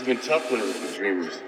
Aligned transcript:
It's 0.00 0.06
been 0.06 0.18
tough 0.18 0.48
lately 0.52 0.72
for 0.74 0.96
dreamers. 0.96 1.40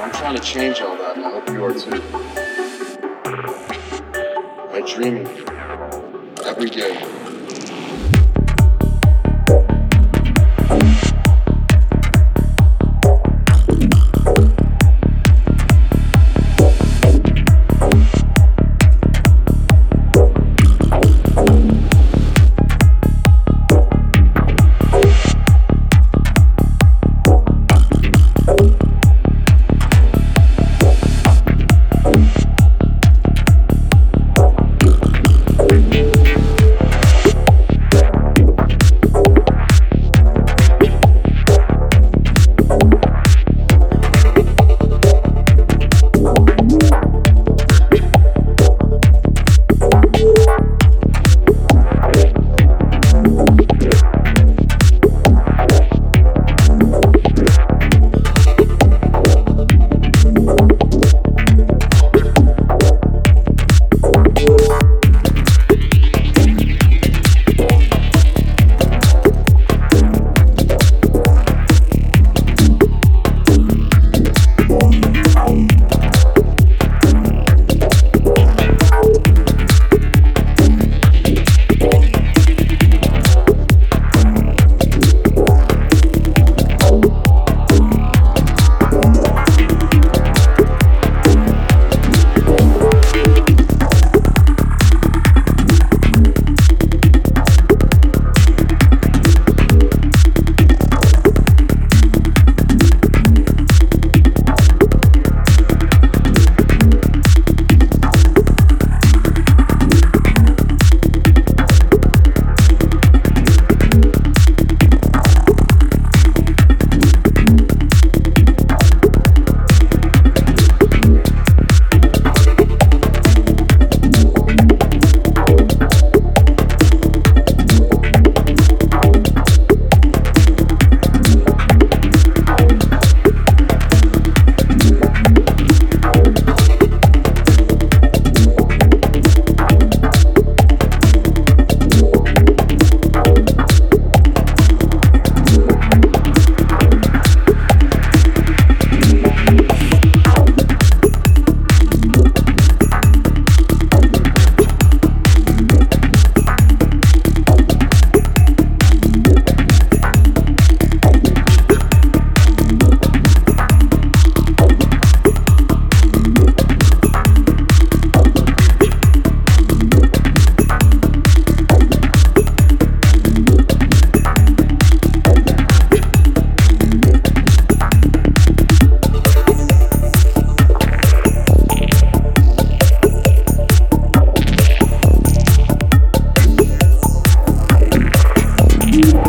I'm 0.00 0.10
trying 0.10 0.36
to 0.36 0.40
change 0.40 0.80
all 0.80 0.96
that, 0.96 1.16
and 1.16 1.26
I 1.26 1.30
hope 1.30 1.50
you 1.50 1.62
are 1.62 1.74
too. 1.74 2.41
Dreaming 4.86 5.26
every 6.44 6.68
day. 6.68 7.22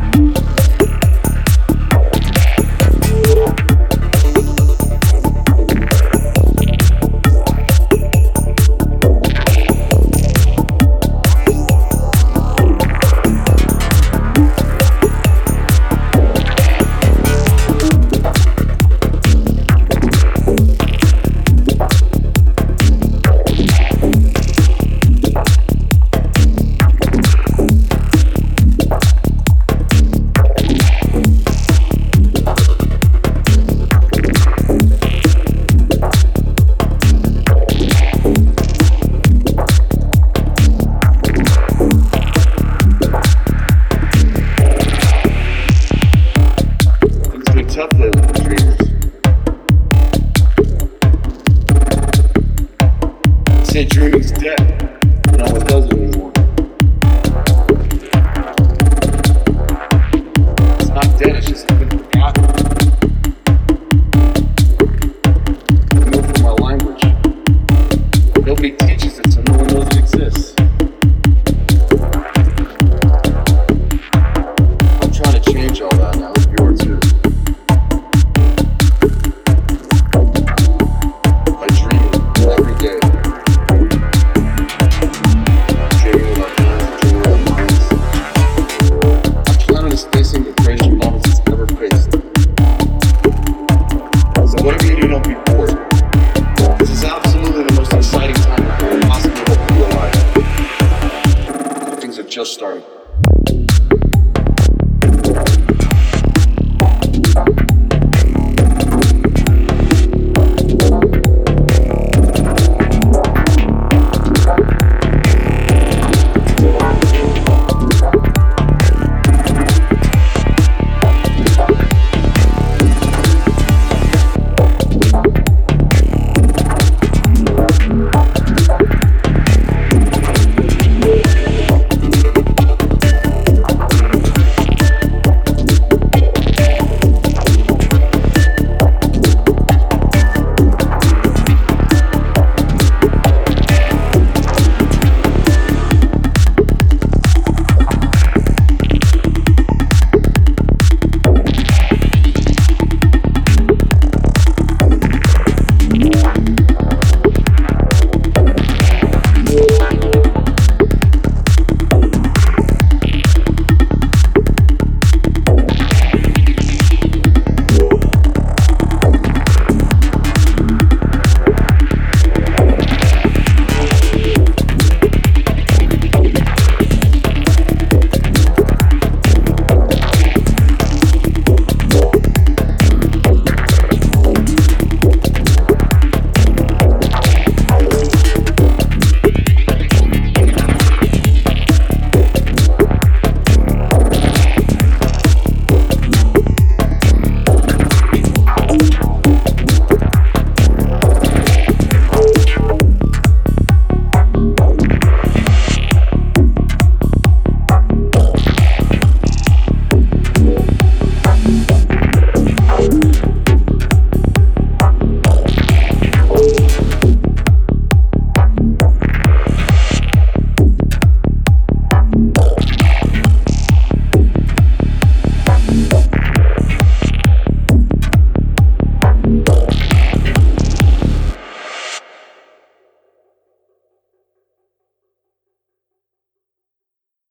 It's 0.00 0.27